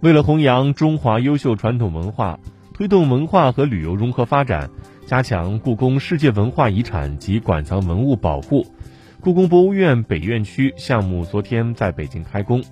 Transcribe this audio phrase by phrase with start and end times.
[0.00, 2.40] 为了弘扬中华优秀传统文化
[2.72, 4.70] 推动文化和旅游融合发展
[5.04, 8.66] 加强故宫世界文化遗产及馆藏文物保护
[9.20, 12.62] 故宫博物院北院区项目昨天在北京开工。